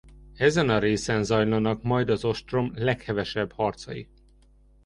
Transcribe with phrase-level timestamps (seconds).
[0.37, 4.07] Ezen a részen zajlanak majd az ostrom leghevesebb harcai.